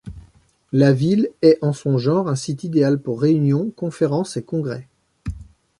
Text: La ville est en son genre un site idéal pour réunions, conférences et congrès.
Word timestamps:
La 0.71 0.93
ville 0.93 1.29
est 1.43 1.59
en 1.61 1.73
son 1.73 1.99
genre 1.99 2.27
un 2.27 2.33
site 2.35 2.63
idéal 2.63 2.99
pour 2.99 3.21
réunions, 3.21 3.69
conférences 3.69 4.35
et 4.35 4.41
congrès. 4.43 4.87